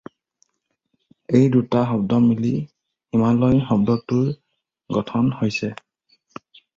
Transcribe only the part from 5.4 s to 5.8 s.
হৈছে।